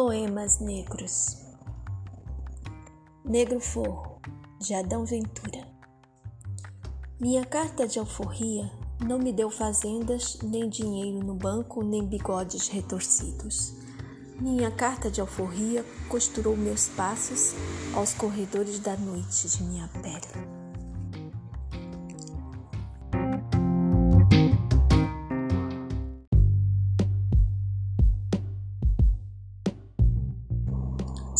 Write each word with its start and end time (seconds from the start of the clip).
Poemas 0.00 0.60
Negros 0.60 1.38
Negro 3.24 3.58
Forro, 3.58 4.20
de 4.60 4.72
Adão 4.72 5.04
Ventura 5.04 5.66
Minha 7.18 7.44
carta 7.44 7.84
de 7.84 7.98
alforria 7.98 8.70
não 9.04 9.18
me 9.18 9.32
deu 9.32 9.50
fazendas, 9.50 10.38
nem 10.40 10.68
dinheiro 10.68 11.18
no 11.18 11.34
banco, 11.34 11.82
nem 11.82 12.06
bigodes 12.06 12.68
retorcidos. 12.68 13.74
Minha 14.38 14.70
carta 14.70 15.10
de 15.10 15.20
alforria 15.20 15.84
costurou 16.08 16.56
meus 16.56 16.88
passos 16.90 17.54
aos 17.92 18.14
corredores 18.14 18.78
da 18.78 18.96
noite 18.96 19.48
de 19.48 19.64
minha 19.64 19.88
pele. 20.00 20.57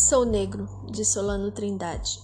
Sou 0.09 0.25
negro, 0.25 0.67
de 0.89 1.05
Solano 1.05 1.51
Trindade. 1.51 2.19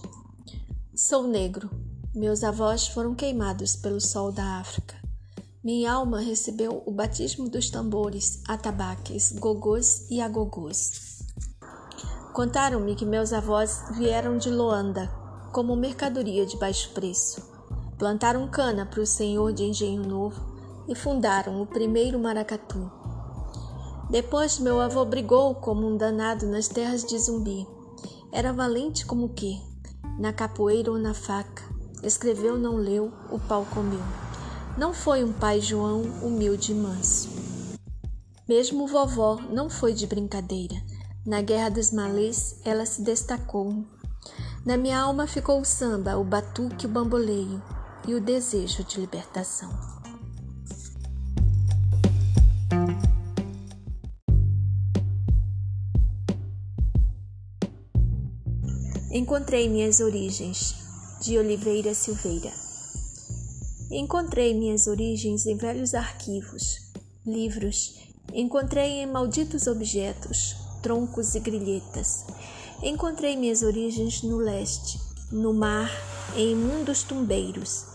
Sou 0.92 1.22
negro. 1.22 1.70
Meus 2.12 2.42
avós 2.42 2.88
foram 2.88 3.14
queimados 3.14 3.76
pelo 3.76 4.00
sol 4.00 4.32
da 4.32 4.58
África. 4.58 4.96
Minha 5.62 5.92
alma 5.92 6.18
recebeu 6.18 6.82
o 6.84 6.90
batismo 6.90 7.48
dos 7.48 7.70
tambores, 7.70 8.42
atabaques, 8.48 9.30
gogôs 9.38 10.10
e 10.10 10.20
agogôs. 10.20 11.20
Contaram-me 12.32 12.96
que 12.96 13.06
meus 13.06 13.32
avós 13.32 13.84
vieram 13.96 14.36
de 14.36 14.50
Loanda 14.50 15.08
como 15.52 15.76
mercadoria 15.76 16.44
de 16.44 16.56
baixo 16.56 16.90
preço. 16.90 17.40
Plantaram 17.96 18.48
cana 18.48 18.84
para 18.84 19.00
o 19.00 19.06
senhor 19.06 19.52
de 19.52 19.62
Engenho 19.62 20.02
Novo 20.02 20.42
e 20.88 20.94
fundaram 20.96 21.62
o 21.62 21.66
primeiro 21.68 22.18
maracatu. 22.18 22.90
Depois 24.10 24.58
meu 24.58 24.80
avô 24.80 25.04
brigou 25.04 25.54
como 25.54 25.86
um 25.86 25.96
danado 25.96 26.48
nas 26.48 26.66
terras 26.66 27.04
de 27.04 27.16
Zumbi 27.16 27.75
era 28.32 28.52
valente 28.52 29.06
como 29.06 29.28
que, 29.30 29.60
na 30.18 30.32
capoeira 30.32 30.90
ou 30.90 30.98
na 30.98 31.14
faca, 31.14 31.62
escreveu, 32.02 32.58
não 32.58 32.76
leu, 32.76 33.12
o 33.30 33.38
pau 33.38 33.66
comeu. 33.72 34.02
Não 34.76 34.92
foi 34.92 35.24
um 35.24 35.32
pai 35.32 35.60
João 35.60 36.02
humilde 36.22 36.72
e 36.72 36.74
manso. 36.74 37.28
Mesmo 38.48 38.86
vovó 38.86 39.40
não 39.50 39.68
foi 39.68 39.92
de 39.92 40.06
brincadeira. 40.06 40.76
Na 41.26 41.42
guerra 41.42 41.70
dos 41.70 41.90
malês 41.90 42.60
ela 42.64 42.86
se 42.86 43.02
destacou. 43.02 43.84
Na 44.64 44.76
minha 44.76 45.00
alma 45.00 45.26
ficou 45.26 45.60
o 45.60 45.64
samba, 45.64 46.16
o 46.16 46.24
batuque, 46.24 46.86
o 46.86 46.88
bamboleio 46.88 47.62
e 48.06 48.14
o 48.14 48.20
desejo 48.20 48.84
de 48.84 49.00
libertação. 49.00 49.95
Encontrei 59.18 59.66
minhas 59.66 60.00
origens, 60.00 60.74
de 61.22 61.38
Oliveira 61.38 61.94
Silveira. 61.94 62.52
Encontrei 63.90 64.52
minhas 64.52 64.86
origens 64.86 65.46
em 65.46 65.56
velhos 65.56 65.94
arquivos, 65.94 66.92
livros, 67.24 67.94
encontrei 68.34 69.00
em 69.00 69.06
malditos 69.06 69.66
objetos, 69.68 70.54
troncos 70.82 71.34
e 71.34 71.40
grilhetas. 71.40 72.26
Encontrei 72.82 73.38
minhas 73.38 73.62
origens 73.62 74.22
no 74.22 74.36
leste, 74.36 75.00
no 75.32 75.54
mar, 75.54 75.90
em 76.36 76.54
mundos 76.54 77.02
tumbeiros. 77.02 77.86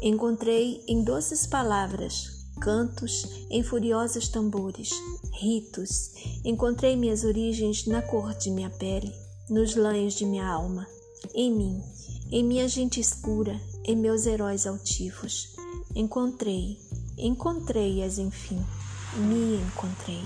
Encontrei 0.00 0.84
em 0.86 1.02
doces 1.02 1.44
palavras, 1.44 2.46
cantos, 2.60 3.26
em 3.50 3.64
furiosos 3.64 4.28
tambores, 4.28 4.90
ritos. 5.32 6.12
Encontrei 6.44 6.94
minhas 6.94 7.24
origens 7.24 7.84
na 7.84 8.00
cor 8.00 8.32
de 8.34 8.48
minha 8.52 8.70
pele 8.70 9.12
nos 9.50 9.74
lanhos 9.74 10.14
de 10.14 10.26
minha 10.26 10.46
alma, 10.46 10.86
em 11.34 11.50
mim, 11.50 11.82
em 12.30 12.44
minha 12.44 12.68
gente 12.68 13.00
escura, 13.00 13.58
em 13.84 13.96
meus 13.96 14.26
heróis 14.26 14.66
altivos. 14.66 15.56
Encontrei, 15.94 16.78
encontrei-as 17.16 18.18
enfim, 18.18 18.62
me 19.16 19.56
encontrei. 19.56 20.22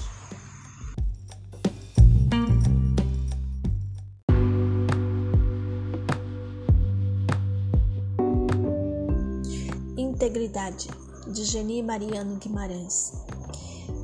Integridade, 9.97 10.89
de 11.29 11.45
Geni 11.45 11.83
Mariano 11.83 12.37
Guimarães. 12.37 13.13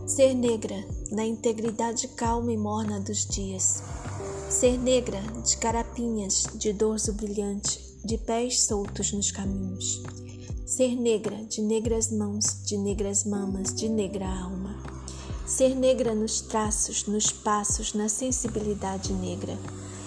Ser 0.07 0.35
negra, 0.35 0.77
na 1.11 1.25
integridade 1.25 2.09
calma 2.09 2.53
e 2.53 2.57
morna 2.57 3.01
dos 3.01 3.27
dias 3.27 3.83
Ser 4.51 4.79
negra, 4.79 5.21
de 5.45 5.59
carapinhas, 5.59 6.47
de 6.55 6.73
dorso 6.73 7.13
brilhante, 7.13 7.79
de 8.03 8.17
pés 8.17 8.63
soltos 8.63 9.13
nos 9.13 9.31
caminhos. 9.31 10.03
Ser 10.65 10.97
negra, 10.97 11.37
de 11.45 11.61
negras 11.61 12.11
mãos, 12.11 12.63
de 12.65 12.79
negras 12.79 13.25
mamas, 13.25 13.75
de 13.75 13.91
negra 13.91 14.27
alma. 14.27 14.75
Ser 15.47 15.75
negra 15.77 16.15
nos 16.15 16.41
traços, 16.41 17.07
nos 17.07 17.31
passos, 17.31 17.93
na 17.93 18.09
sensibilidade 18.09 19.13
negra. 19.13 19.55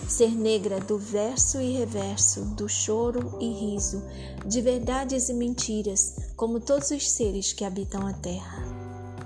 Ser 0.07 0.31
negra 0.31 0.79
do 0.79 0.97
verso 0.97 1.62
e 1.62 1.78
reverso, 1.78 2.41
do 2.56 2.68
choro 2.68 3.38
e 3.40 3.47
riso, 3.47 4.02
de 4.44 4.59
verdades 4.59 5.29
e 5.29 5.35
mentiras, 5.35 6.16
como 6.35 6.59
todos 6.59 6.90
os 6.90 7.12
seres 7.12 7.53
que 7.53 7.63
habitam 7.63 8.08
a 8.08 8.13
terra. 8.13 8.66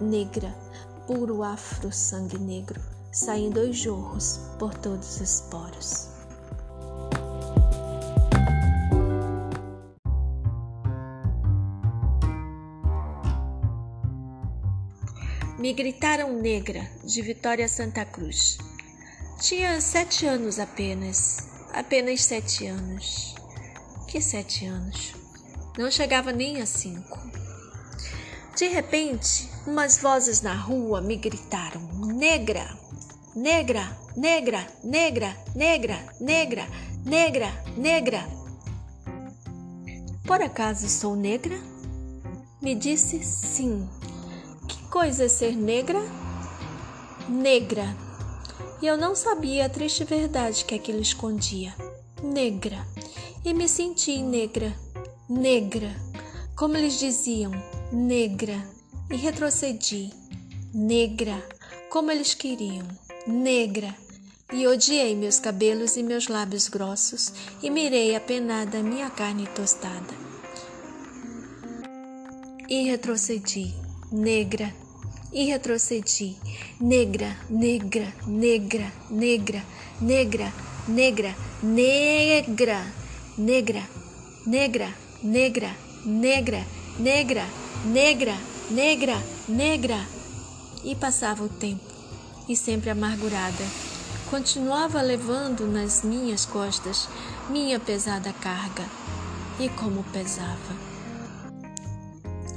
Negra, 0.02 0.54
puro 1.08 1.42
afro 1.42 1.90
sangue 1.90 2.38
negro 2.38 2.95
saem 3.16 3.50
dois 3.50 3.78
jorros 3.78 4.42
por 4.60 4.74
todos 4.74 5.22
os 5.22 5.40
poros. 5.50 6.10
Me 15.58 15.72
gritaram 15.72 16.34
negra, 16.42 16.92
de 17.06 17.22
Vitória 17.22 17.70
Santa 17.70 18.04
Cruz. 18.04 18.58
Tinha 19.40 19.80
sete 19.80 20.26
anos 20.26 20.60
apenas, 20.60 21.38
apenas 21.74 22.22
sete 22.22 22.68
anos. 22.68 23.34
Que 24.10 24.20
sete 24.20 24.66
anos? 24.66 25.16
Não 25.78 25.90
chegava 25.90 26.34
nem 26.34 26.62
a 26.62 26.66
cinco. 26.66 27.18
De 28.58 28.68
repente, 28.68 29.50
umas 29.66 30.00
vozes 30.00 30.42
na 30.42 30.54
rua 30.54 31.00
me 31.00 31.16
gritaram: 31.16 31.82
Negra! 32.14 32.85
Negra, 33.36 33.98
negra, 34.16 34.66
negra, 34.82 35.36
negra, 35.54 35.98
negra, 36.22 36.68
negra, 37.06 37.52
negra. 37.76 38.26
Por 40.26 40.42
acaso 40.42 40.88
sou 40.88 41.16
negra? 41.16 41.60
Me 42.62 42.74
disse 42.74 43.22
sim. 43.24 43.88
Que 44.68 44.82
coisa 44.88 45.26
é 45.26 45.28
ser 45.28 45.56
negra? 45.56 46.02
Negra. 47.28 47.96
E 48.82 48.88
eu 48.88 48.98
não 48.98 49.16
sabia 49.16 49.66
a 49.66 49.70
triste 49.70 50.06
verdade 50.06 50.64
que 50.64 50.76
aquilo 50.76 51.02
escondia. 51.02 51.76
Negra. 52.24 52.88
E 53.44 53.54
me 53.54 53.68
senti 53.68 54.22
negra. 54.22 54.74
Negra. 55.30 55.94
Como 56.56 56.78
eles 56.78 56.98
diziam, 57.00 57.52
negra. 57.92 58.58
E 59.12 59.18
retrocedi. 59.18 60.12
Negra. 60.74 61.44
Como 61.90 62.12
eles 62.12 62.34
queriam 62.34 62.86
negra, 63.28 63.96
e 64.54 64.68
odiei 64.68 65.16
meus 65.16 65.40
cabelos 65.40 65.98
e 65.98 66.04
meus 66.04 66.28
lábios 66.28 66.68
grossos, 66.68 67.34
e 67.62 67.70
mirei 67.70 68.16
apenada 68.16 68.84
minha 68.84 69.10
carne 69.10 69.46
tostada. 69.48 70.14
E 72.70 72.90
retrocedi, 72.90 73.74
negra, 74.12 74.74
e 75.34 75.52
retrocedi, 75.52 76.38
negra, 76.80 77.36
negra, 77.50 78.14
negra, 78.28 78.92
negra, 79.10 79.64
negra, 80.00 80.54
negra, 80.88 81.36
negra, 81.64 82.86
negra, 83.38 83.84
negra, 84.58 84.94
negra, 85.24 85.76
negra, 86.04 86.66
negra, 86.98 87.46
negra, 87.86 88.38
negra, 88.70 89.24
negra. 89.48 90.08
E 90.84 90.96
passava 90.96 91.44
o 91.44 91.50
tempo 91.50 91.85
e 92.48 92.56
sempre 92.56 92.90
amargurada. 92.90 93.64
Continuava 94.30 95.02
levando 95.02 95.68
nas 95.68 96.04
minhas 96.04 96.46
costas 96.46 97.08
minha 97.50 97.80
pesada 97.80 98.34
carga. 98.34 98.84
E 99.60 99.70
como 99.70 100.04
pesava. 100.06 100.76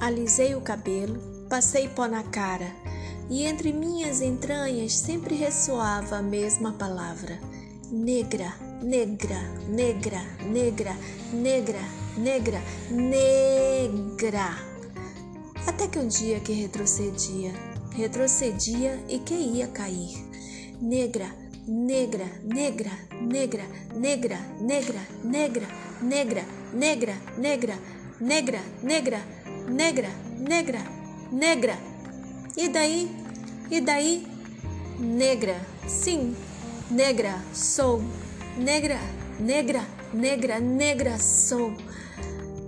Alisei 0.00 0.55
o 0.55 0.61
cabelo, 0.61 1.46
passei 1.49 1.88
pó 1.88 2.08
na 2.08 2.25
cara, 2.25 2.73
e 3.31 3.44
entre 3.44 3.73
minhas 3.73 4.20
entranhas 4.20 4.94
sempre 4.94 5.35
ressoava 5.35 6.17
a 6.17 6.23
mesma 6.23 6.73
palavra: 6.73 7.38
negra, 7.90 8.52
negra, 8.82 9.40
negra, 9.69 10.23
negra, 10.43 10.96
negra, 11.32 11.82
negra, 12.17 12.62
negra. 12.90 14.58
Até 15.67 15.87
que 15.87 15.99
um 15.99 16.08
dia 16.08 16.40
que 16.40 16.52
retrocedia, 16.52 17.52
retrocedia 17.99 18.99
e 19.09 19.19
que 19.19 19.35
ia 19.35 19.67
cair. 19.69 20.17
Negra, 20.81 21.29
negra, 21.67 22.27
negra, 22.45 22.93
negra, 23.21 23.65
negra, 23.95 24.39
negra, 24.65 25.00
negra, 25.25 25.67
negra, 26.03 26.45
negra, 26.73 27.15
negra, 27.43 27.75
negra, 28.21 28.62
negra, 28.81 29.21
negra, 29.69 30.11
negra, 30.39 30.83
negra. 31.33 31.79
E 32.56 32.69
daí? 32.69 33.11
E 33.71 33.81
daí? 33.81 34.27
Negra, 34.99 35.56
sim, 35.87 36.35
negra, 36.91 37.43
sou, 37.53 38.03
negra, 38.56 38.99
negra, 39.39 39.85
negra, 40.12 40.59
negra, 40.61 41.19
sou, 41.19 41.73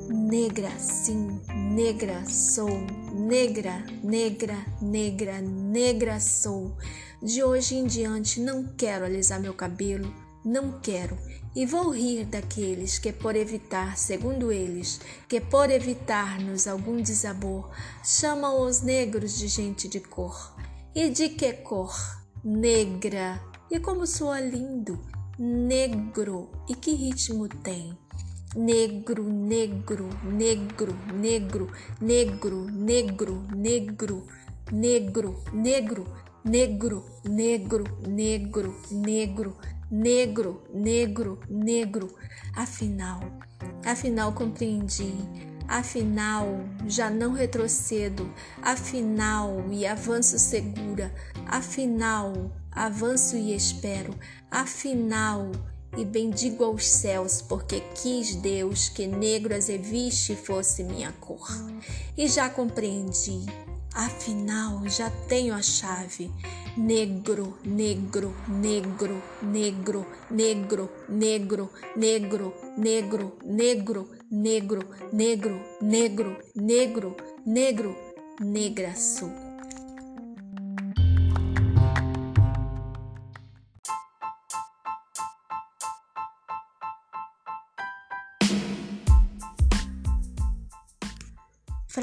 negra, 0.09 0.71
sim, 0.79 1.41
negra, 1.55 2.25
sou, 2.27 2.71
negra, 3.21 3.85
negra, 4.03 4.57
negra, 4.81 5.41
negra, 5.41 6.19
sou. 6.19 6.77
De 7.23 7.45
hoje 7.45 7.77
em 7.77 7.87
diante 7.87 8.41
não 8.41 8.65
quero 8.77 9.05
alisar 9.05 9.39
meu 9.39 9.53
cabelo, 9.53 10.13
não 10.45 10.81
quero. 10.81 11.19
E 11.55 11.67
vou 11.67 11.91
rir 11.91 12.25
daqueles 12.25 12.99
que, 12.99 13.13
por 13.13 13.37
evitar, 13.37 13.99
segundo 13.99 14.51
eles, 14.51 15.01
que 15.29 15.41
por 15.41 15.69
evitar-nos 15.71 16.67
algum 16.67 17.03
desabor, 17.03 17.71
chamam 18.05 18.63
os 18.63 18.81
negros 18.81 19.37
de 19.39 19.49
gente 19.49 19.89
de 19.89 20.01
cor. 20.01 20.55
E 20.95 21.11
de 21.11 21.29
que 21.31 21.53
cor? 21.53 21.95
Negra. 22.43 23.41
E 23.71 23.79
como 23.81 24.07
soa 24.07 24.41
lindo! 24.41 24.99
Negro. 25.39 26.51
E 26.69 26.75
que 26.75 26.95
ritmo 26.95 27.49
tem? 27.49 27.99
Negro, 28.57 29.23
negro, 29.23 30.09
negro, 30.25 30.97
negro, 31.15 31.71
negro, 32.01 32.67
negro, 32.71 33.47
negro, 33.53 34.27
negro, 34.73 35.45
negro 35.53 36.07
negro, 36.45 37.05
negro, 37.25 37.85
negro, 38.07 38.75
negro, 38.91 39.57
negro, 39.91 40.63
negro, 40.73 41.39
negro. 41.49 42.17
Afinal, 42.55 43.21
afinal 43.85 44.33
compreendi. 44.33 45.13
Afinal, 45.69 46.47
já 46.87 47.11
não 47.11 47.33
retrocedo. 47.33 48.33
Afinal, 48.61 49.65
e 49.71 49.87
avanço 49.87 50.39
segura. 50.39 51.15
Afinal, 51.47 52.51
avanço 52.73 53.37
e 53.37 53.55
espero. 53.55 54.15
Afinal, 54.51 55.53
e 55.97 56.05
bendigo 56.05 56.65
aos 56.65 56.87
céus, 56.87 57.43
porque 57.43 57.81
quis 57.95 58.37
Deus 58.37 58.89
que 58.89 59.07
negro 59.07 59.55
azeviste 59.55 60.37
fosse 60.37 60.85
minha 60.85 61.13
cor. 61.13 61.49
E 62.17 62.29
já 62.29 62.49
compreendi 62.49 63.47
Afinal, 63.95 64.89
já 64.89 65.11
tenho 65.29 65.53
a 65.53 65.63
chave. 65.63 66.31
Negro, 66.77 67.59
negro, 67.65 68.35
negro, 68.49 69.21
negro, 69.43 70.07
negro, 70.31 70.91
negro, 71.09 71.71
negro, 71.97 72.55
negro, 72.77 73.33
negro, 73.47 74.09
negro, 74.31 74.87
negro, 75.03 75.61
negro, 75.83 76.37
negro, 76.63 77.17
negro, 77.45 77.97
negra. 78.41 79.50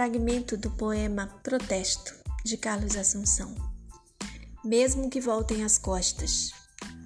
Fragmento 0.08 0.56
do 0.56 0.72
poema 0.72 1.28
Protesto, 1.44 2.16
de 2.46 2.56
Carlos 2.56 2.96
Assunção. 2.96 3.54
Mesmo 4.64 5.10
que 5.10 5.20
voltem 5.20 5.66
as 5.66 5.78
costas, 5.78 6.54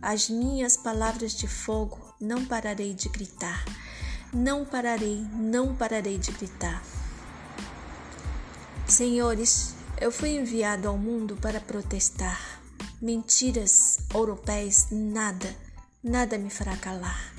as 0.03 0.29
minhas 0.29 0.77
palavras 0.77 1.33
de 1.33 1.47
fogo 1.47 2.13
não 2.21 2.45
pararei 2.45 2.93
de 2.93 3.09
gritar. 3.09 3.65
Não 4.31 4.63
pararei, 4.63 5.19
não 5.33 5.75
pararei 5.75 6.19
de 6.19 6.31
gritar. 6.31 6.83
Senhores, 8.87 9.73
eu 9.99 10.11
fui 10.11 10.37
enviado 10.37 10.87
ao 10.87 10.95
mundo 10.95 11.35
para 11.37 11.59
protestar. 11.59 12.61
Mentiras, 13.01 13.97
europeias, 14.13 14.89
nada, 14.91 15.55
nada 16.03 16.37
me 16.37 16.51
fará 16.51 16.77
calar. 16.77 17.33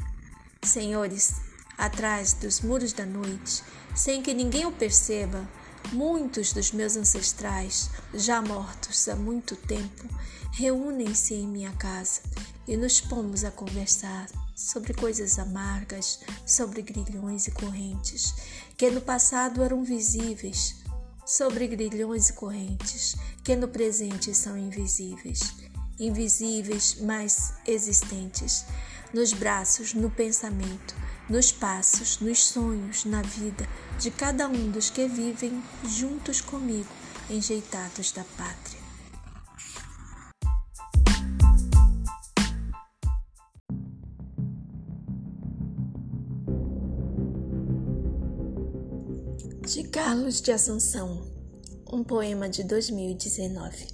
Senhores, 0.64 1.51
atrás 1.82 2.32
dos 2.32 2.60
muros 2.60 2.92
da 2.92 3.04
noite, 3.04 3.60
sem 3.92 4.22
que 4.22 4.32
ninguém 4.32 4.64
o 4.64 4.70
perceba, 4.70 5.48
muitos 5.92 6.52
dos 6.52 6.70
meus 6.70 6.96
ancestrais, 6.96 7.90
já 8.14 8.40
mortos 8.40 9.08
há 9.08 9.16
muito 9.16 9.56
tempo, 9.56 10.04
reúnem-se 10.52 11.34
em 11.34 11.48
minha 11.48 11.72
casa 11.72 12.20
e 12.68 12.76
nos 12.76 13.00
pomos 13.00 13.42
a 13.42 13.50
conversar 13.50 14.28
sobre 14.54 14.94
coisas 14.94 15.40
amargas, 15.40 16.20
sobre 16.46 16.82
grilhões 16.82 17.48
e 17.48 17.50
correntes, 17.50 18.32
que 18.76 18.88
no 18.88 19.00
passado 19.00 19.60
eram 19.60 19.82
visíveis, 19.82 20.76
sobre 21.26 21.66
grilhões 21.66 22.28
e 22.28 22.34
correntes, 22.34 23.16
que 23.42 23.56
no 23.56 23.66
presente 23.66 24.32
são 24.36 24.56
invisíveis, 24.56 25.40
invisíveis, 25.98 26.98
mas 27.00 27.54
existentes, 27.66 28.64
nos 29.12 29.32
braços, 29.32 29.94
no 29.94 30.10
pensamento, 30.10 30.94
nos 31.28 31.52
passos, 31.52 32.18
nos 32.20 32.44
sonhos, 32.44 33.04
na 33.04 33.22
vida 33.22 33.68
de 33.98 34.10
cada 34.10 34.48
um 34.48 34.70
dos 34.70 34.90
que 34.90 35.06
vivem 35.06 35.62
juntos 35.86 36.40
comigo, 36.40 36.88
enjeitados 37.28 38.12
da 38.12 38.24
pátria. 38.36 38.82
De 49.66 49.84
Carlos 49.84 50.40
de 50.40 50.52
Assunção, 50.52 51.30
um 51.90 52.02
poema 52.02 52.48
de 52.48 52.64
2019. 52.64 53.86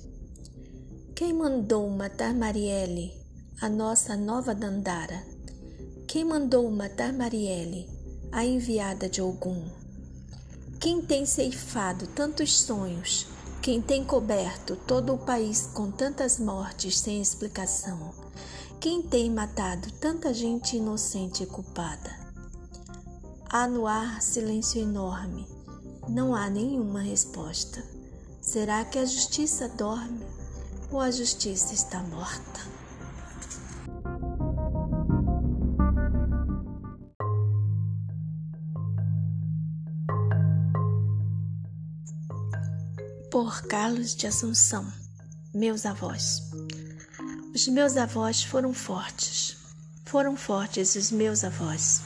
Quem 1.14 1.32
mandou 1.32 1.88
matar 1.90 2.32
Marielle, 2.34 3.17
a 3.60 3.68
nossa 3.68 4.16
nova 4.16 4.54
Dandara? 4.54 5.26
Quem 6.06 6.24
mandou 6.24 6.70
matar 6.70 7.12
Marielle, 7.12 7.88
a 8.30 8.44
enviada 8.44 9.08
de 9.08 9.20
Ogum? 9.20 9.64
Quem 10.78 11.02
tem 11.02 11.26
ceifado 11.26 12.06
tantos 12.06 12.56
sonhos? 12.60 13.26
Quem 13.60 13.82
tem 13.82 14.04
coberto 14.04 14.76
todo 14.76 15.12
o 15.12 15.18
país 15.18 15.68
com 15.74 15.90
tantas 15.90 16.38
mortes 16.38 17.00
sem 17.00 17.20
explicação? 17.20 18.14
Quem 18.78 19.02
tem 19.02 19.28
matado 19.28 19.90
tanta 19.94 20.32
gente 20.32 20.76
inocente 20.76 21.42
e 21.42 21.46
culpada? 21.46 22.16
Há 23.50 23.66
no 23.66 23.88
ar 23.88 24.22
silêncio 24.22 24.80
enorme. 24.80 25.48
Não 26.08 26.32
há 26.32 26.48
nenhuma 26.48 27.00
resposta. 27.00 27.82
Será 28.40 28.84
que 28.84 29.00
a 29.00 29.04
justiça 29.04 29.68
dorme 29.68 30.24
ou 30.92 31.00
a 31.00 31.10
justiça 31.10 31.74
está 31.74 32.00
morta? 32.04 32.57
Por 43.48 43.62
Carlos 43.62 44.14
de 44.14 44.26
Assunção, 44.26 44.86
meus 45.54 45.86
avós. 45.86 46.42
Os 47.54 47.66
meus 47.66 47.96
avós 47.96 48.42
foram 48.42 48.74
fortes, 48.74 49.56
foram 50.04 50.36
fortes 50.36 50.94
os 50.94 51.10
meus 51.10 51.42
avós. 51.42 52.02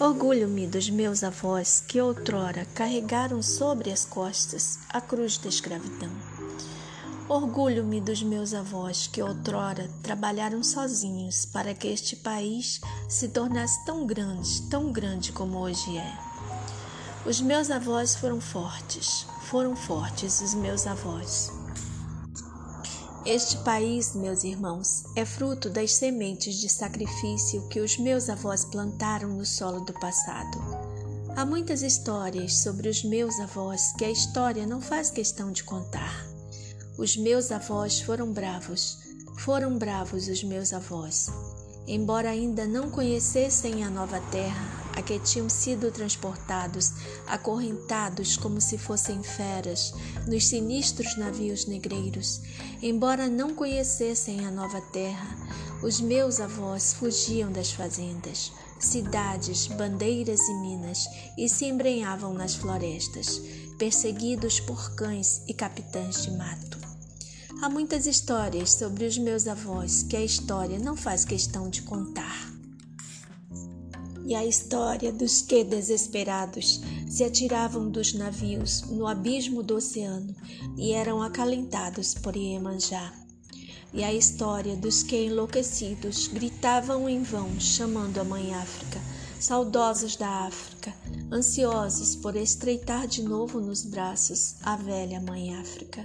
Orgulho-me 0.00 0.66
dos 0.66 0.90
meus 0.90 1.22
avós 1.22 1.84
que 1.86 2.00
outrora 2.00 2.66
carregaram 2.74 3.40
sobre 3.44 3.92
as 3.92 4.04
costas 4.04 4.80
a 4.88 5.00
cruz 5.00 5.38
da 5.38 5.48
escravidão. 5.48 6.10
Orgulho-me 7.28 8.00
dos 8.00 8.20
meus 8.24 8.52
avós 8.52 9.06
que 9.06 9.22
outrora 9.22 9.88
trabalharam 10.02 10.64
sozinhos 10.64 11.46
para 11.46 11.74
que 11.74 11.86
este 11.86 12.16
país 12.16 12.80
se 13.08 13.28
tornasse 13.28 13.84
tão 13.84 14.04
grande, 14.04 14.62
tão 14.62 14.90
grande 14.90 15.30
como 15.30 15.60
hoje 15.60 15.96
é. 15.96 16.35
Os 17.26 17.40
meus 17.40 17.72
avós 17.72 18.14
foram 18.14 18.40
fortes, 18.40 19.26
foram 19.50 19.74
fortes 19.74 20.40
os 20.40 20.54
meus 20.54 20.86
avós. 20.86 21.50
Este 23.24 23.56
país, 23.64 24.14
meus 24.14 24.44
irmãos, 24.44 25.02
é 25.16 25.24
fruto 25.24 25.68
das 25.68 25.94
sementes 25.94 26.54
de 26.54 26.68
sacrifício 26.68 27.66
que 27.68 27.80
os 27.80 27.98
meus 27.98 28.28
avós 28.30 28.64
plantaram 28.64 29.30
no 29.30 29.44
solo 29.44 29.80
do 29.80 29.92
passado. 29.94 30.56
Há 31.34 31.44
muitas 31.44 31.82
histórias 31.82 32.62
sobre 32.62 32.88
os 32.88 33.02
meus 33.02 33.40
avós 33.40 33.92
que 33.98 34.04
a 34.04 34.10
história 34.10 34.64
não 34.64 34.80
faz 34.80 35.10
questão 35.10 35.50
de 35.50 35.64
contar. 35.64 36.24
Os 36.96 37.16
meus 37.16 37.50
avós 37.50 38.00
foram 38.00 38.32
bravos, 38.32 38.98
foram 39.40 39.76
bravos 39.76 40.28
os 40.28 40.44
meus 40.44 40.72
avós. 40.72 41.26
Embora 41.88 42.30
ainda 42.30 42.68
não 42.68 42.88
conhecessem 42.88 43.82
a 43.82 43.90
nova 43.90 44.20
terra, 44.30 44.75
a 44.96 45.02
que 45.02 45.18
tinham 45.20 45.48
sido 45.48 45.92
transportados, 45.92 46.92
acorrentados 47.26 48.36
como 48.36 48.60
se 48.60 48.78
fossem 48.78 49.22
feras, 49.22 49.92
nos 50.26 50.48
sinistros 50.48 51.16
navios 51.18 51.66
negreiros. 51.66 52.40
Embora 52.82 53.28
não 53.28 53.54
conhecessem 53.54 54.44
a 54.46 54.50
nova 54.50 54.80
terra, 54.80 55.36
Os 55.82 56.00
meus 56.00 56.40
avós 56.40 56.94
fugiam 56.94 57.52
das 57.52 57.70
fazendas, 57.70 58.50
cidades, 58.78 59.66
bandeiras 59.66 60.40
e 60.40 60.54
minas 60.54 61.06
e 61.36 61.48
se 61.48 61.66
embrenhavam 61.66 62.32
nas 62.32 62.54
florestas, 62.54 63.40
perseguidos 63.78 64.58
por 64.58 64.94
cães 64.94 65.42
e 65.46 65.52
capitães 65.52 66.22
de 66.22 66.30
mato. 66.32 66.78
Há 67.62 67.68
muitas 67.68 68.06
histórias 68.06 68.72
sobre 68.72 69.04
os 69.06 69.18
meus 69.18 69.46
avós 69.46 70.02
que 70.02 70.16
a 70.16 70.24
história 70.24 70.78
não 70.78 70.96
faz 70.96 71.24
questão 71.24 71.68
de 71.68 71.82
contar. 71.82 72.55
E 74.26 74.34
a 74.34 74.44
história 74.44 75.12
dos 75.12 75.40
que, 75.40 75.62
desesperados, 75.62 76.80
se 77.08 77.22
atiravam 77.22 77.88
dos 77.88 78.12
navios 78.12 78.82
no 78.82 79.06
abismo 79.06 79.62
do 79.62 79.76
oceano 79.76 80.34
e 80.76 80.90
eram 80.90 81.22
acalentados 81.22 82.12
por 82.12 82.34
Iemanjá. 82.34 83.14
E 83.94 84.02
a 84.02 84.12
história 84.12 84.74
dos 84.74 85.04
que, 85.04 85.26
enlouquecidos, 85.26 86.26
gritavam 86.26 87.08
em 87.08 87.22
vão, 87.22 87.60
chamando 87.60 88.18
a 88.18 88.24
Mãe 88.24 88.52
África, 88.52 89.00
saudosos 89.38 90.16
da 90.16 90.28
África, 90.28 90.92
ansiosos 91.30 92.16
por 92.16 92.34
estreitar 92.34 93.06
de 93.06 93.22
novo 93.22 93.60
nos 93.60 93.84
braços 93.84 94.56
a 94.62 94.74
velha 94.74 95.20
Mãe 95.20 95.54
África 95.54 96.04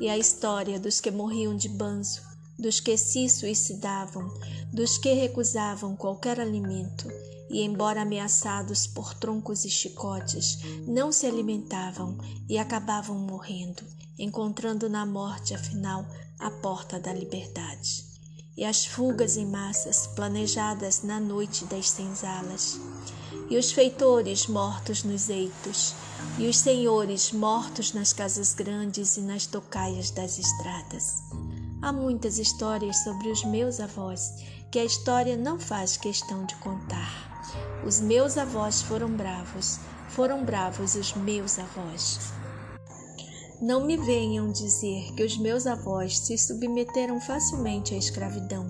e 0.00 0.08
a 0.08 0.16
história 0.16 0.78
dos 0.78 1.00
que 1.00 1.10
morriam 1.10 1.56
de 1.56 1.68
banzo, 1.68 2.22
dos 2.56 2.78
que 2.78 2.96
se 2.96 3.28
suicidavam, 3.28 4.32
dos 4.72 4.96
que 4.96 5.12
recusavam 5.12 5.96
qualquer 5.96 6.38
alimento 6.38 7.08
e, 7.52 7.62
embora 7.62 8.02
ameaçados 8.02 8.86
por 8.86 9.14
troncos 9.14 9.64
e 9.64 9.70
chicotes, 9.70 10.58
não 10.88 11.12
se 11.12 11.26
alimentavam 11.26 12.18
e 12.48 12.58
acabavam 12.58 13.16
morrendo, 13.16 13.84
encontrando 14.18 14.88
na 14.88 15.06
morte, 15.06 15.54
afinal, 15.54 16.04
a 16.38 16.50
porta 16.50 16.98
da 16.98 17.12
liberdade. 17.12 18.04
E 18.56 18.64
as 18.64 18.84
fugas 18.84 19.36
em 19.36 19.46
massas 19.46 20.08
planejadas 20.08 21.02
na 21.02 21.20
noite 21.20 21.64
das 21.66 21.88
senzalas 21.88 22.80
e 23.52 23.58
os 23.58 23.70
feitores 23.70 24.46
mortos 24.46 25.04
nos 25.04 25.28
eitos, 25.28 25.94
e 26.38 26.48
os 26.48 26.56
senhores 26.58 27.32
mortos 27.32 27.92
nas 27.92 28.10
casas 28.10 28.54
grandes 28.54 29.18
e 29.18 29.20
nas 29.20 29.46
tocaias 29.46 30.10
das 30.10 30.38
estradas. 30.38 31.22
Há 31.82 31.92
muitas 31.92 32.38
histórias 32.38 33.02
sobre 33.02 33.30
os 33.30 33.44
meus 33.44 33.78
avós 33.78 34.32
que 34.70 34.78
a 34.78 34.84
história 34.86 35.36
não 35.36 35.58
faz 35.58 35.98
questão 35.98 36.46
de 36.46 36.54
contar. 36.56 37.31
Os 37.84 38.00
meus 38.00 38.38
avós 38.38 38.82
foram 38.82 39.08
bravos, 39.10 39.78
foram 40.08 40.44
bravos 40.44 40.94
os 40.94 41.14
meus 41.14 41.58
avós. 41.58 42.32
Não 43.60 43.86
me 43.86 43.96
venham 43.96 44.50
dizer 44.50 45.12
que 45.14 45.22
os 45.22 45.38
meus 45.38 45.66
avós 45.66 46.18
se 46.18 46.36
submeteram 46.36 47.20
facilmente 47.20 47.94
à 47.94 47.96
escravidão. 47.96 48.66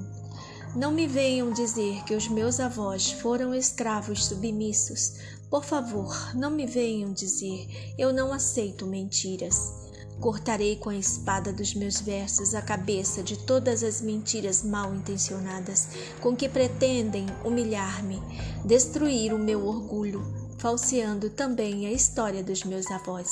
Não 0.75 0.93
me 0.93 1.07
venham 1.07 1.53
dizer 1.53 2.03
que 2.05 2.15
os 2.15 2.29
meus 2.29 2.61
avós 2.61 3.13
foram 3.13 3.55
escravos 3.55 4.27
submissos. 4.27 5.15
Por 5.51 5.65
favor, 5.65 6.35
não 6.35 6.51
me 6.51 6.67
venham 6.67 7.13
dizer, 7.13 7.95
eu 7.99 8.13
não 8.13 8.33
aceito 8.33 8.87
mentiras. 8.87 9.82
Cortarei 10.23 10.77
com 10.77 10.89
a 10.89 10.97
espada 10.97 11.53
dos 11.53 11.75
meus 11.75 12.01
versos 12.01 12.55
a 12.55 12.63
cabeça 12.63 13.23
de 13.23 13.37
todas 13.37 13.83
as 13.83 14.01
mentiras 14.01 14.63
mal 14.63 14.95
intencionadas 14.95 15.89
com 16.23 16.35
que 16.35 16.49
pretendem 16.49 17.27
humilhar-me, 17.45 18.23
destruir 18.65 19.35
o 19.35 19.39
meu 19.39 19.67
orgulho, 19.67 20.23
falseando 20.57 21.29
também 21.29 21.87
a 21.87 21.93
história 21.93 22.43
dos 22.43 22.65
meus 22.65 22.91
avós. 22.91 23.29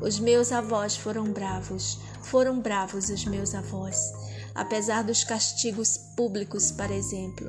Os 0.00 0.20
meus 0.20 0.52
avós 0.52 0.96
foram 0.96 1.24
bravos, 1.24 1.98
foram 2.22 2.60
bravos 2.60 3.08
os 3.08 3.24
meus 3.24 3.52
avós 3.52 4.12
apesar 4.54 5.02
dos 5.02 5.24
castigos 5.24 5.96
públicos, 6.16 6.70
por 6.70 6.90
exemplo, 6.90 7.46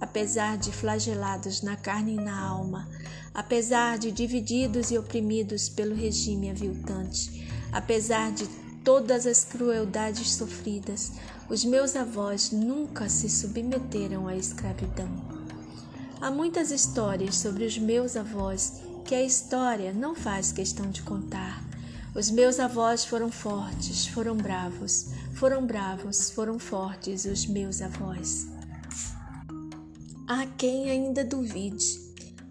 apesar 0.00 0.58
de 0.58 0.72
flagelados 0.72 1.62
na 1.62 1.76
carne 1.76 2.14
e 2.14 2.20
na 2.20 2.40
alma, 2.40 2.88
apesar 3.34 3.98
de 3.98 4.10
divididos 4.10 4.90
e 4.90 4.98
oprimidos 4.98 5.68
pelo 5.68 5.94
regime 5.94 6.50
aviltante, 6.50 7.41
apesar 7.72 8.30
de 8.32 8.46
todas 8.84 9.26
as 9.26 9.44
crueldades 9.44 10.34
sofridas, 10.34 11.12
os 11.48 11.64
meus 11.64 11.96
avós 11.96 12.50
nunca 12.50 13.08
se 13.08 13.28
submeteram 13.28 14.28
à 14.28 14.36
escravidão. 14.36 15.08
Há 16.20 16.30
muitas 16.30 16.70
histórias 16.70 17.36
sobre 17.36 17.64
os 17.64 17.76
meus 17.78 18.16
avós 18.16 18.80
que 19.04 19.14
a 19.14 19.22
história 19.22 19.92
não 19.92 20.14
faz 20.14 20.52
questão 20.52 20.90
de 20.90 21.02
contar. 21.02 21.62
Os 22.14 22.30
meus 22.30 22.60
avós 22.60 23.04
foram 23.04 23.30
fortes, 23.30 24.06
foram 24.06 24.36
bravos, 24.36 25.08
foram 25.34 25.66
bravos, 25.66 26.30
foram 26.30 26.58
fortes 26.58 27.24
os 27.24 27.46
meus 27.46 27.80
avós. 27.80 28.46
Há 30.28 30.46
quem 30.56 30.90
ainda 30.90 31.24
duvide. 31.24 32.00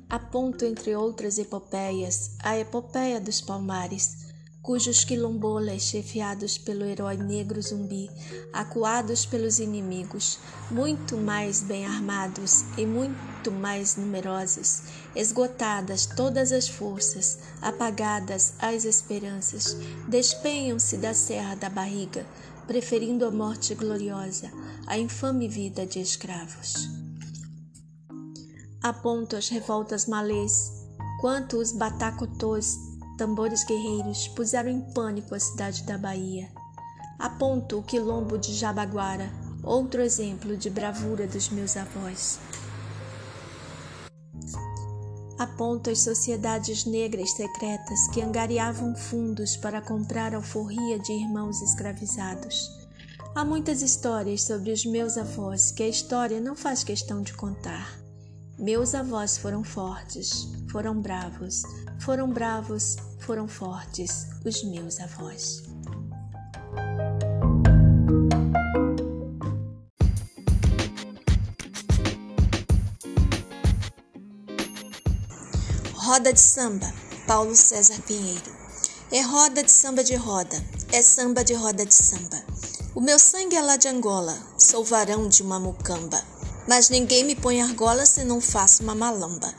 Aponto, 0.10 0.66
entre 0.66 0.94
outras 0.96 1.38
epopeias, 1.38 2.32
a 2.44 2.58
epopeia 2.58 3.22
dos 3.22 3.40
palmares, 3.40 4.21
cujos 4.62 5.04
quilombolas, 5.04 5.82
chefiados 5.82 6.58
pelo 6.58 6.86
herói 6.86 7.18
negro 7.18 7.60
zumbi, 7.62 8.10
acuados 8.54 9.26
pelos 9.26 9.60
inimigos, 9.60 10.38
muito 10.70 11.18
mais 11.18 11.62
bem 11.62 11.86
armados 11.86 12.64
e 12.78 12.86
muito 12.86 13.52
mais 13.52 13.96
numerosos, 13.96 14.84
esgotadas 15.16 16.06
todas 16.06 16.52
as 16.52 16.68
forças, 16.68 17.40
apagadas 17.60 18.54
as 18.60 18.86
esperanças, 18.86 19.76
despenham-se 20.08 20.98
da 20.98 21.14
serra 21.14 21.56
da 21.56 21.70
barriga, 21.70 22.26
preferindo 22.68 23.26
a 23.26 23.32
morte 23.32 23.74
gloriosa 23.74 24.52
à 24.86 24.98
infame 24.98 25.48
vida 25.48 25.88
de 25.88 26.00
escravos. 26.00 26.88
Aponto 28.84 29.36
as 29.36 29.50
revoltas 29.50 30.06
malês, 30.06 30.72
quanto 31.20 31.58
os 31.58 31.72
batacotôs 31.72 32.91
tambores 33.18 33.64
guerreiros 33.64 34.28
puseram 34.30 34.70
em 34.70 34.82
pânico 34.94 35.36
a 35.36 35.40
cidade 35.40 35.84
da 35.84 35.98
Bahia. 35.98 36.50
Aponto 37.20 37.80
o 37.80 37.84
quilombo 37.84 38.38
de 38.38 38.54
Jabaguara, 38.54 39.32
outro 39.64 40.02
exemplo 40.02 40.58
de 40.58 40.70
bravura 40.70 41.28
dos 41.28 41.50
meus 41.50 41.78
avós. 41.78 42.40
Aponto 45.38 45.90
as 45.90 46.00
sociedades 46.00 46.86
negras 46.86 47.32
secretas 47.32 48.08
que 48.14 48.22
angariavam 48.22 48.96
fundos 48.96 49.58
para 49.58 49.82
comprar 49.82 50.36
alforria 50.36 51.00
de 51.00 51.14
irmãos 51.14 51.62
escravizados. 51.62 52.70
Há 53.34 53.46
muitas 53.46 53.82
histórias 53.82 54.44
sobre 54.44 54.72
os 54.72 54.86
meus 54.86 55.18
avós 55.18 55.72
que 55.72 55.84
a 55.84 55.88
história 55.88 56.40
não 56.40 56.56
faz 56.56 56.84
questão 56.84 57.22
de 57.22 57.34
contar. 57.34 58.01
Meus 58.62 58.94
avós 58.94 59.40
foram 59.40 59.64
fortes, 59.64 60.48
foram 60.72 61.02
bravos, 61.02 61.64
foram 62.00 62.30
bravos, 62.30 62.96
foram 63.20 63.48
fortes 63.48 64.28
os 64.46 64.64
meus 64.66 65.00
avós. 65.00 65.64
Roda 75.96 76.32
de 76.32 76.40
samba, 76.40 76.94
Paulo 77.26 77.56
César 77.56 78.00
Pinheiro. 78.04 78.52
É 79.12 79.22
roda 79.22 79.64
de 79.64 79.72
samba 79.72 80.04
de 80.04 80.14
roda, 80.14 80.64
é 80.92 81.02
samba 81.02 81.44
de 81.44 81.56
roda 81.56 81.84
de 81.84 81.96
samba. 81.96 82.38
O 82.94 83.02
meu 83.02 83.18
sangue 83.18 83.56
é 83.56 83.62
lá 83.64 83.76
de 83.76 83.88
Angola, 83.88 84.38
sou 84.60 84.84
varão 84.84 85.28
de 85.28 85.42
uma 85.42 85.60
mucamba. 85.60 86.31
Mas 86.72 86.88
ninguém 86.88 87.26
me 87.26 87.36
põe 87.36 87.62
argola 87.62 88.06
se 88.06 88.24
não 88.24 88.40
faço 88.40 88.82
uma 88.82 88.96
malamba. 88.96 89.54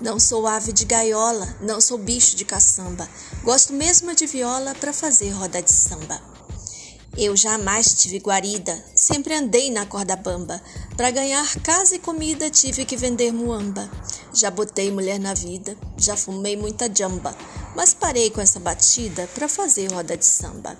Não 0.00 0.18
sou 0.18 0.48
ave 0.48 0.72
de 0.72 0.84
gaiola, 0.84 1.56
não 1.60 1.80
sou 1.80 1.96
bicho 1.96 2.34
de 2.34 2.44
caçamba. 2.44 3.08
Gosto 3.44 3.72
mesmo 3.72 4.12
de 4.16 4.26
viola 4.26 4.74
para 4.74 4.92
fazer 4.92 5.30
roda 5.30 5.62
de 5.62 5.70
samba. 5.70 6.20
Eu 7.16 7.36
jamais 7.36 7.94
tive 7.94 8.18
guarida, 8.18 8.84
sempre 8.96 9.36
andei 9.36 9.70
na 9.70 9.86
corda 9.86 10.16
bamba. 10.16 10.60
Para 10.96 11.12
ganhar 11.12 11.54
casa 11.60 11.94
e 11.94 12.00
comida 12.00 12.50
tive 12.50 12.84
que 12.84 12.96
vender 12.96 13.32
muamba. 13.32 13.88
Já 14.34 14.50
botei 14.50 14.90
mulher 14.90 15.20
na 15.20 15.34
vida, 15.34 15.78
já 15.96 16.16
fumei 16.16 16.56
muita 16.56 16.92
jamba, 16.92 17.32
mas 17.76 17.94
parei 17.94 18.28
com 18.28 18.40
essa 18.40 18.58
batida 18.58 19.28
para 19.36 19.48
fazer 19.48 19.92
roda 19.92 20.16
de 20.16 20.26
samba. 20.26 20.76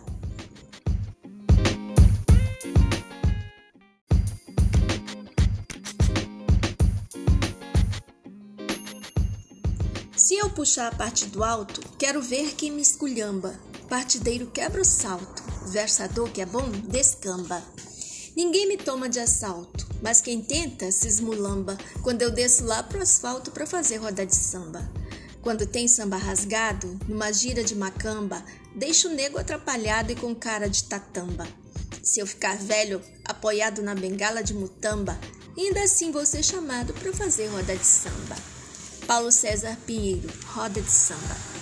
Puxar 10.56 10.88
a 10.90 10.96
parte 10.96 11.26
do 11.26 11.44
alto, 11.44 11.82
quero 11.98 12.22
ver 12.22 12.54
quem 12.54 12.72
me 12.72 12.80
esculhamba. 12.80 13.54
Partideiro 13.90 14.46
quebra 14.46 14.80
o 14.80 14.84
salto, 14.86 15.42
versador 15.68 16.30
que 16.30 16.40
é 16.40 16.46
bom, 16.46 16.66
descamba. 16.88 17.62
Ninguém 18.34 18.66
me 18.66 18.78
toma 18.78 19.06
de 19.06 19.20
assalto, 19.20 19.86
mas 20.02 20.22
quem 20.22 20.40
tenta 20.40 20.90
se 20.90 21.06
esmulamba 21.06 21.76
quando 22.02 22.22
eu 22.22 22.30
desço 22.30 22.64
lá 22.64 22.82
pro 22.82 23.02
asfalto 23.02 23.50
para 23.50 23.66
fazer 23.66 23.98
roda 23.98 24.24
de 24.24 24.34
samba. 24.34 24.90
Quando 25.42 25.66
tem 25.66 25.86
samba 25.86 26.16
rasgado, 26.16 26.98
numa 27.06 27.30
gira 27.32 27.62
de 27.62 27.74
macamba, 27.74 28.42
deixo 28.74 29.08
o 29.08 29.12
nego 29.12 29.38
atrapalhado 29.38 30.10
e 30.10 30.16
com 30.16 30.34
cara 30.34 30.70
de 30.70 30.84
tatamba. 30.84 31.46
Se 32.02 32.18
eu 32.18 32.26
ficar 32.26 32.56
velho, 32.56 33.02
apoiado 33.26 33.82
na 33.82 33.94
bengala 33.94 34.42
de 34.42 34.54
mutamba, 34.54 35.18
ainda 35.56 35.82
assim 35.82 36.10
vou 36.10 36.24
ser 36.24 36.42
chamado 36.42 36.94
para 36.94 37.12
fazer 37.12 37.48
roda 37.48 37.76
de 37.76 37.86
samba. 37.86 38.55
Paulo 39.06 39.30
César 39.30 39.76
Pinheiro, 39.86 40.28
roda 40.52 40.80
de 40.80 40.90
samba. 40.90 41.55